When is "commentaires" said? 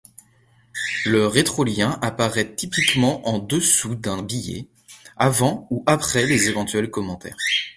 6.89-7.37